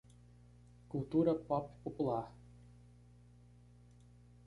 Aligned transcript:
Cultura 0.93 1.35
pop 1.51 1.69
popular 1.83 2.25